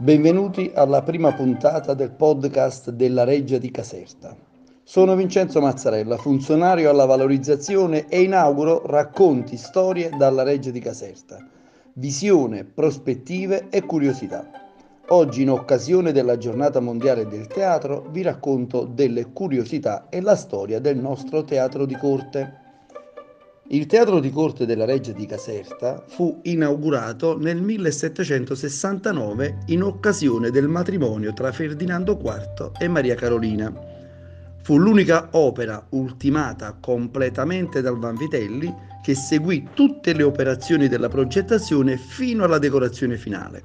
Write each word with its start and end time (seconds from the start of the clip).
Benvenuti 0.00 0.70
alla 0.76 1.02
prima 1.02 1.32
puntata 1.32 1.92
del 1.92 2.12
podcast 2.12 2.90
della 2.90 3.24
Reggia 3.24 3.58
di 3.58 3.72
Caserta. 3.72 4.32
Sono 4.84 5.16
Vincenzo 5.16 5.60
Mazzarella, 5.60 6.16
funzionario 6.16 6.88
alla 6.88 7.04
valorizzazione 7.04 8.06
e 8.06 8.22
inauguro 8.22 8.86
racconti, 8.86 9.56
storie 9.56 10.10
dalla 10.16 10.44
Reggia 10.44 10.70
di 10.70 10.78
Caserta. 10.78 11.44
Visione, 11.94 12.62
prospettive 12.62 13.66
e 13.70 13.84
curiosità. 13.84 14.48
Oggi, 15.08 15.42
in 15.42 15.50
occasione 15.50 16.12
della 16.12 16.38
giornata 16.38 16.78
mondiale 16.78 17.26
del 17.26 17.48
teatro, 17.48 18.06
vi 18.12 18.22
racconto 18.22 18.84
delle 18.84 19.32
curiosità 19.32 20.06
e 20.10 20.20
la 20.20 20.36
storia 20.36 20.78
del 20.78 20.96
nostro 20.96 21.42
teatro 21.42 21.86
di 21.86 21.96
corte. 21.96 22.66
Il 23.70 23.84
teatro 23.84 24.18
di 24.18 24.30
corte 24.30 24.64
della 24.64 24.86
Reggia 24.86 25.12
di 25.12 25.26
Caserta 25.26 26.02
fu 26.06 26.40
inaugurato 26.44 27.36
nel 27.36 27.60
1769 27.60 29.58
in 29.66 29.82
occasione 29.82 30.48
del 30.50 30.68
matrimonio 30.68 31.34
tra 31.34 31.52
Ferdinando 31.52 32.18
IV 32.18 32.70
e 32.78 32.88
Maria 32.88 33.14
Carolina. 33.14 33.70
Fu 34.62 34.78
l'unica 34.78 35.28
opera 35.32 35.84
ultimata 35.90 36.78
completamente 36.80 37.82
dal 37.82 37.98
Vanvitelli 37.98 38.74
che 39.02 39.14
seguì 39.14 39.68
tutte 39.74 40.14
le 40.14 40.22
operazioni 40.22 40.88
della 40.88 41.10
progettazione 41.10 41.98
fino 41.98 42.44
alla 42.44 42.58
decorazione 42.58 43.18
finale. 43.18 43.62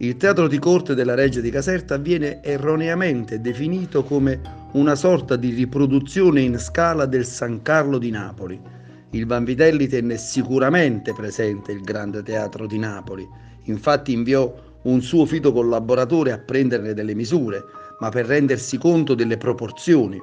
Il 0.00 0.18
teatro 0.18 0.46
di 0.46 0.58
corte 0.58 0.94
della 0.94 1.14
Reggia 1.14 1.40
di 1.40 1.48
Caserta 1.48 1.96
viene 1.96 2.42
erroneamente 2.42 3.40
definito 3.40 4.04
come 4.04 4.68
una 4.72 4.94
sorta 4.94 5.36
di 5.36 5.54
riproduzione 5.54 6.42
in 6.42 6.58
scala 6.58 7.06
del 7.06 7.24
San 7.24 7.62
Carlo 7.62 7.96
di 7.96 8.10
Napoli 8.10 8.74
il 9.10 9.24
Vanvitelli 9.24 9.86
tenne 9.86 10.16
sicuramente 10.16 11.12
presente 11.12 11.70
il 11.72 11.82
Grande 11.82 12.22
Teatro 12.22 12.66
di 12.66 12.78
Napoli, 12.78 13.26
infatti 13.64 14.12
inviò 14.12 14.52
un 14.82 15.00
suo 15.00 15.24
fito 15.26 15.52
collaboratore 15.52 16.32
a 16.32 16.38
prenderne 16.38 16.92
delle 16.92 17.14
misure, 17.14 17.64
ma 18.00 18.08
per 18.08 18.26
rendersi 18.26 18.78
conto 18.78 19.14
delle 19.14 19.36
proporzioni. 19.36 20.20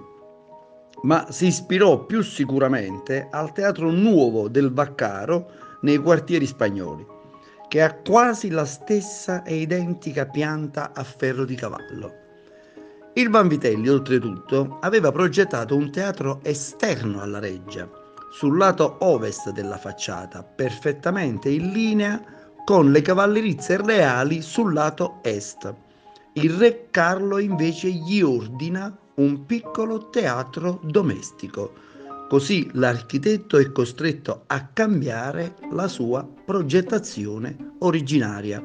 Ma 1.04 1.28
si 1.32 1.48
ispirò 1.48 2.06
più 2.06 2.22
sicuramente 2.22 3.28
al 3.32 3.52
Teatro 3.54 3.90
Nuovo 3.90 4.48
del 4.48 4.72
Vaccaro 4.72 5.50
nei 5.82 5.98
quartieri 5.98 6.46
spagnoli, 6.46 7.06
che 7.68 7.82
ha 7.82 7.94
quasi 7.96 8.50
la 8.50 8.66
stessa 8.66 9.44
e 9.44 9.56
identica 9.56 10.26
pianta 10.26 10.92
a 10.94 11.04
ferro 11.04 11.46
di 11.46 11.56
cavallo. 11.56 12.22
Il 13.14 13.30
Vanvitelli, 13.30 13.90
oltretutto, 13.90 14.80
aveva 14.82 15.12
progettato 15.12 15.76
un 15.76 15.92
teatro 15.92 16.40
esterno 16.44 17.22
alla 17.22 17.40
reggia, 17.40 17.90
sul 18.34 18.58
lato 18.58 18.98
ovest 19.02 19.52
della 19.52 19.78
facciata, 19.78 20.42
perfettamente 20.42 21.50
in 21.50 21.72
linea 21.72 22.20
con 22.66 22.92
le 22.92 23.04
cavallerizie 23.04 23.78
reali 23.78 24.42
sul 24.42 24.74
lato 24.74 25.20
est. 25.22 25.72
Il 26.34 26.54
re 26.54 26.88
Carlo 26.90 27.38
invece 27.38 27.92
gli 27.92 28.24
ordina 28.24 28.98
un 29.16 29.46
piccolo 29.46 30.10
teatro 30.10 30.80
domestico. 30.84 31.74
Così 32.28 32.68
l'architetto 32.74 33.60
è 33.60 33.72
costretto 33.72 34.46
a 34.48 34.66
cambiare 34.66 35.54
la 35.72 35.88
sua 35.88 36.28
progettazione 36.28 37.76
originaria. 37.82 38.60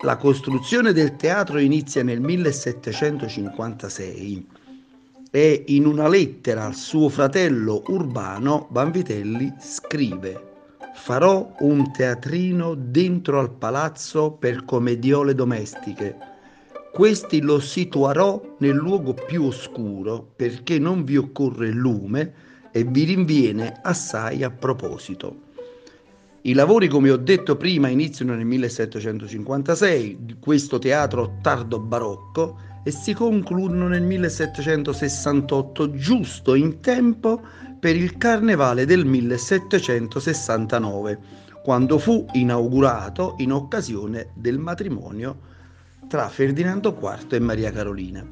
La 0.00 0.18
costruzione 0.18 0.92
del 0.92 1.16
teatro 1.16 1.58
inizia 1.58 2.02
nel 2.02 2.20
1756 2.20 4.46
e 5.34 5.64
in 5.68 5.86
una 5.86 6.08
lettera 6.08 6.66
al 6.66 6.74
suo 6.74 7.08
fratello 7.08 7.82
Urbano 7.86 8.68
Vanvitelli 8.70 9.50
scrive 9.58 10.50
farò 10.94 11.54
un 11.60 11.90
teatrino 11.90 12.74
dentro 12.74 13.40
al 13.40 13.50
palazzo 13.50 14.32
per 14.32 14.66
commediole 14.66 15.34
domestiche. 15.34 16.16
Questi 16.92 17.40
lo 17.40 17.60
situerò 17.60 18.56
nel 18.58 18.74
luogo 18.74 19.14
più 19.14 19.44
oscuro 19.44 20.32
perché 20.36 20.78
non 20.78 21.02
vi 21.02 21.16
occorre 21.16 21.70
lume 21.70 22.34
e 22.70 22.84
vi 22.84 23.04
rinviene 23.04 23.80
assai 23.82 24.42
a 24.42 24.50
proposito. 24.50 25.50
I 26.42 26.52
lavori, 26.52 26.88
come 26.88 27.10
ho 27.10 27.16
detto 27.16 27.56
prima, 27.56 27.88
iniziano 27.88 28.34
nel 28.34 28.44
1756 28.44 30.18
di 30.20 30.36
questo 30.38 30.78
teatro 30.78 31.38
tardo 31.40 31.78
barocco 31.78 32.70
e 32.82 32.90
si 32.90 33.14
concludono 33.14 33.88
nel 33.88 34.02
1768, 34.02 35.92
giusto 35.92 36.54
in 36.54 36.80
tempo 36.80 37.40
per 37.78 37.96
il 37.96 38.16
carnevale 38.16 38.84
del 38.84 39.04
1769, 39.04 41.18
quando 41.62 41.98
fu 41.98 42.26
inaugurato 42.32 43.34
in 43.38 43.52
occasione 43.52 44.30
del 44.34 44.58
matrimonio 44.58 45.50
tra 46.08 46.28
Ferdinando 46.28 46.98
IV 47.00 47.32
e 47.32 47.40
Maria 47.40 47.70
Carolina. 47.70 48.26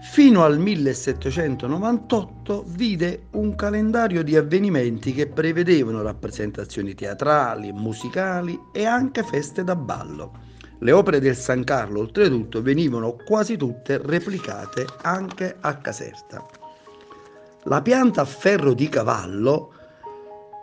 Fino 0.00 0.44
al 0.44 0.58
1798 0.58 2.64
vide 2.68 3.28
un 3.32 3.54
calendario 3.54 4.22
di 4.22 4.36
avvenimenti 4.36 5.14
che 5.14 5.28
prevedevano 5.28 6.02
rappresentazioni 6.02 6.94
teatrali, 6.94 7.72
musicali 7.72 8.58
e 8.72 8.84
anche 8.84 9.22
feste 9.22 9.64
da 9.64 9.74
ballo. 9.74 10.52
Le 10.78 10.92
opere 10.92 11.20
del 11.20 11.36
San 11.36 11.64
Carlo, 11.64 12.00
oltretutto, 12.00 12.60
venivano 12.60 13.16
quasi 13.24 13.56
tutte 13.56 14.00
replicate 14.02 14.86
anche 15.02 15.56
a 15.60 15.76
Caserta. 15.76 16.46
La 17.64 17.80
pianta 17.80 18.22
a 18.22 18.26
ferro 18.26 18.74
di 18.74 18.88
cavallo, 18.88 19.72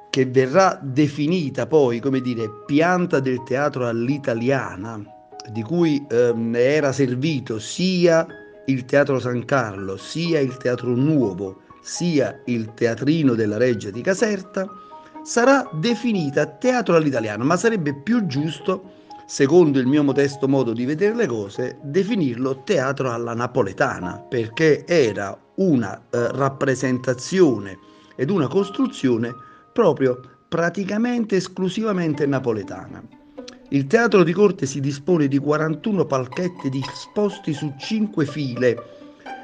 che 0.09 0.25
verrà 0.25 0.77
definita 0.81 1.65
poi 1.65 1.99
come 1.99 2.19
dire 2.19 2.49
pianta 2.65 3.19
del 3.19 3.41
teatro 3.43 3.87
all'italiana, 3.87 5.01
di 5.49 5.63
cui 5.63 6.05
ehm, 6.07 6.53
era 6.55 6.91
servito 6.91 7.57
sia 7.57 8.27
il 8.65 8.85
Teatro 8.85 9.19
San 9.19 9.43
Carlo, 9.45 9.97
sia 9.97 10.39
il 10.39 10.57
Teatro 10.57 10.93
Nuovo, 10.93 11.61
sia 11.81 12.39
il 12.45 12.73
Teatrino 12.73 13.33
della 13.33 13.57
Reggia 13.57 13.89
di 13.89 14.01
Caserta, 14.01 14.67
sarà 15.23 15.67
definita 15.73 16.45
teatro 16.45 16.95
all'italiano, 16.95 17.43
ma 17.43 17.57
sarebbe 17.57 17.95
più 17.95 18.27
giusto 18.27 18.99
secondo 19.31 19.79
il 19.79 19.87
mio 19.87 20.03
modesto 20.03 20.45
modo 20.45 20.73
di 20.73 20.83
vedere 20.83 21.15
le 21.15 21.25
cose, 21.25 21.77
definirlo 21.83 22.63
teatro 22.65 23.11
alla 23.11 23.33
napoletana, 23.33 24.19
perché 24.19 24.85
era 24.85 25.39
una 25.55 25.97
eh, 25.97 26.27
rappresentazione 26.33 27.79
ed 28.17 28.29
una 28.29 28.49
costruzione 28.49 29.33
proprio 29.71 30.19
praticamente 30.49 31.37
esclusivamente 31.37 32.25
napoletana. 32.25 33.01
Il 33.69 33.87
teatro 33.87 34.25
di 34.25 34.33
corte 34.33 34.65
si 34.65 34.81
dispone 34.81 35.29
di 35.29 35.37
41 35.37 36.03
palchetti 36.03 36.69
disposti 36.69 37.53
su 37.53 37.73
5 37.79 38.25
file 38.25 38.83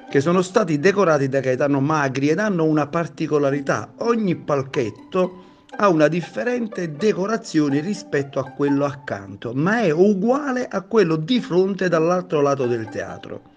che 0.10 0.20
sono 0.20 0.42
stati 0.42 0.80
decorati 0.80 1.30
da 1.30 1.40
Gaetano 1.40 1.80
Magri 1.80 2.28
ed 2.28 2.40
hanno 2.40 2.66
una 2.66 2.88
particolarità. 2.88 3.94
Ogni 4.00 4.36
palchetto 4.36 5.46
ha 5.76 5.90
una 5.90 6.08
differente 6.08 6.96
decorazione 6.96 7.82
rispetto 7.82 8.40
a 8.40 8.50
quello 8.52 8.86
accanto, 8.86 9.54
ma 9.54 9.82
è 9.82 9.92
uguale 9.92 10.68
a 10.68 10.82
quello 10.82 11.18
di 11.18 11.40
fronte 11.42 11.90
dall'altro 11.90 12.42
lato 12.42 12.66
del 12.66 12.88
teatro. 12.90 13.56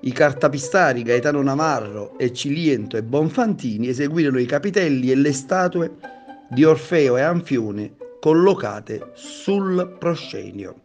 I 0.00 0.12
cartapistari 0.12 1.02
Gaetano 1.02 1.42
Navarro 1.42 2.18
e 2.18 2.32
Ciliento 2.32 2.96
e 2.96 3.04
Bonfantini 3.04 3.86
eseguirono 3.86 4.40
i 4.40 4.46
capitelli 4.46 5.12
e 5.12 5.14
le 5.14 5.32
statue 5.32 5.96
di 6.50 6.64
Orfeo 6.64 7.16
e 7.16 7.22
Anfione 7.22 7.94
collocate 8.20 9.12
sul 9.14 9.96
proscenio. 9.98 10.80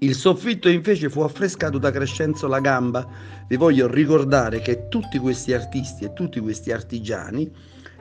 Il 0.00 0.14
soffitto 0.14 0.68
invece 0.68 1.08
fu 1.08 1.20
affrescato 1.20 1.78
da 1.78 1.90
Crescenzo 1.90 2.46
La 2.46 2.60
Gamba. 2.60 3.06
Vi 3.48 3.56
voglio 3.56 3.86
ricordare 3.86 4.60
che 4.60 4.88
tutti 4.88 5.18
questi 5.18 5.52
artisti 5.52 6.04
e 6.04 6.12
tutti 6.12 6.40
questi 6.40 6.72
artigiani 6.72 7.50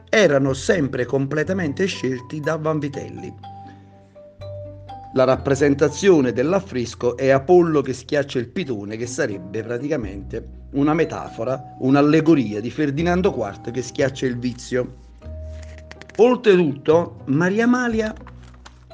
erano 0.10 0.54
sempre 0.54 1.06
completamente 1.06 1.86
scelti 1.86 2.40
da 2.40 2.58
Vanvitelli. 2.58 3.34
La 5.14 5.24
rappresentazione 5.24 6.34
dell'affresco 6.34 7.18
è 7.18 7.30
Apollo 7.30 7.82
che 7.82 7.94
schiaccia 7.94 8.38
il 8.38 8.50
pitone, 8.50 8.96
che 8.96 9.08
sarebbe 9.08 9.64
praticamente 9.64 10.48
una 10.72 10.94
metafora, 10.94 11.76
un'allegoria 11.80 12.62
di 12.62 12.70
Ferdinando 12.70 13.34
IV 13.36 13.72
che 13.72 13.82
schiaccia 13.82 14.28
il 14.28 14.38
vizio. 14.38 15.08
Oltretutto, 16.18 17.22
Maria 17.26 17.64
Amalia 17.64 18.14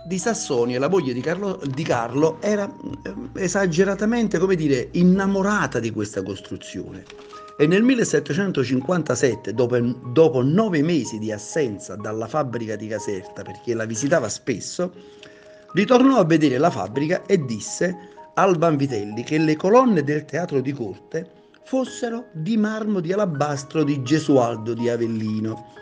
di 0.05 0.17
Sassonia, 0.17 0.79
la 0.79 0.87
moglie 0.87 1.11
di 1.11 1.19
Carlo, 1.19 1.59
di 1.65 1.83
Carlo 1.83 2.37
era 2.41 2.65
eh, 2.65 3.41
esageratamente, 3.43 4.37
come 4.37 4.55
dire, 4.55 4.89
innamorata 4.91 5.79
di 5.79 5.91
questa 5.91 6.23
costruzione 6.23 7.03
e 7.57 7.67
nel 7.67 7.83
1757, 7.83 9.53
dopo, 9.53 9.79
dopo 9.79 10.41
nove 10.41 10.81
mesi 10.81 11.19
di 11.19 11.31
assenza 11.31 11.95
dalla 11.95 12.27
fabbrica 12.27 12.75
di 12.75 12.87
Caserta, 12.87 13.43
perché 13.43 13.73
la 13.73 13.85
visitava 13.85 14.27
spesso, 14.27 14.91
ritornò 15.73 16.17
a 16.17 16.25
vedere 16.25 16.57
la 16.57 16.69
fabbrica 16.69 17.23
e 17.25 17.45
disse 17.45 17.97
al 18.33 18.57
Vanvitelli 18.57 19.23
che 19.23 19.37
le 19.37 19.55
colonne 19.55 20.03
del 20.03 20.25
teatro 20.25 20.59
di 20.59 20.73
corte 20.73 21.31
fossero 21.63 22.25
di 22.33 22.57
marmo 22.57 22.99
di 22.99 23.13
alabastro 23.13 23.83
di 23.83 24.03
Gesualdo 24.03 24.73
di 24.73 24.89
Avellino. 24.89 25.73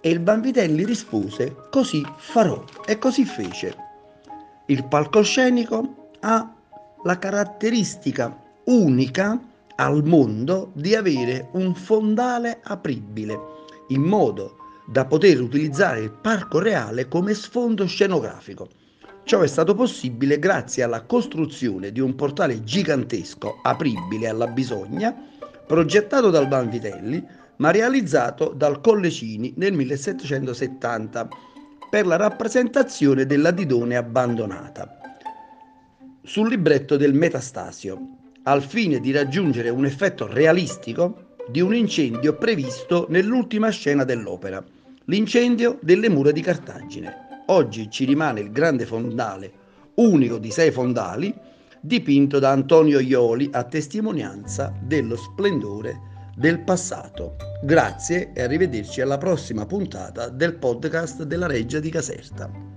E 0.00 0.08
il 0.08 0.22
Vanvitelli 0.22 0.84
rispose: 0.84 1.54
Così 1.70 2.02
farò. 2.16 2.64
E 2.86 2.98
così 2.98 3.26
fece. 3.26 3.76
Il 4.66 4.86
palcoscenico 4.86 6.10
ha 6.20 6.54
la 7.04 7.18
caratteristica 7.18 8.34
unica 8.64 9.38
al 9.76 10.04
mondo 10.04 10.70
di 10.74 10.94
avere 10.94 11.48
un 11.52 11.74
fondale 11.74 12.60
apribile 12.62 13.38
in 13.88 14.02
modo 14.02 14.56
da 14.86 15.04
poter 15.04 15.40
utilizzare 15.40 16.00
il 16.00 16.10
parco 16.10 16.58
reale 16.58 17.08
come 17.08 17.34
sfondo 17.34 17.86
scenografico. 17.86 18.68
Ciò 19.24 19.40
è 19.40 19.46
stato 19.46 19.74
possibile 19.74 20.38
grazie 20.38 20.82
alla 20.82 21.02
costruzione 21.02 21.92
di 21.92 22.00
un 22.00 22.14
portale 22.14 22.64
gigantesco 22.64 23.60
apribile 23.62 24.28
alla 24.28 24.48
bisogna, 24.48 25.14
progettato 25.66 26.30
dal 26.30 26.48
Banvitelli, 26.48 27.24
ma 27.56 27.70
realizzato 27.70 28.48
dal 28.48 28.80
Collecini 28.80 29.54
nel 29.56 29.72
1770 29.72 31.28
per 31.88 32.06
la 32.06 32.16
rappresentazione 32.16 33.26
della 33.26 33.52
Didone 33.52 33.96
abbandonata 33.96 34.96
sul 36.24 36.48
libretto 36.48 36.96
del 36.96 37.14
Metastasio, 37.14 38.21
al 38.44 38.62
fine 38.62 39.00
di 39.00 39.12
raggiungere 39.12 39.68
un 39.68 39.84
effetto 39.84 40.26
realistico 40.26 41.36
di 41.48 41.60
un 41.60 41.74
incendio 41.74 42.36
previsto 42.36 43.06
nell'ultima 43.08 43.70
scena 43.70 44.04
dell'opera, 44.04 44.64
l'incendio 45.06 45.78
delle 45.82 46.08
mura 46.08 46.30
di 46.30 46.40
Cartagine. 46.40 47.44
Oggi 47.46 47.90
ci 47.90 48.04
rimane 48.04 48.40
il 48.40 48.50
grande 48.50 48.86
fondale, 48.86 49.52
unico 49.94 50.38
di 50.38 50.50
sei 50.50 50.70
fondali, 50.70 51.34
dipinto 51.80 52.38
da 52.38 52.50
Antonio 52.50 53.00
Ioli 53.00 53.48
a 53.52 53.64
testimonianza 53.64 54.72
dello 54.80 55.16
splendore 55.16 56.10
del 56.36 56.60
passato. 56.60 57.36
Grazie 57.62 58.32
e 58.32 58.42
arrivederci 58.42 59.00
alla 59.00 59.18
prossima 59.18 59.66
puntata 59.66 60.28
del 60.28 60.54
podcast 60.54 61.24
della 61.24 61.46
Reggia 61.46 61.80
di 61.80 61.90
Caserta. 61.90 62.71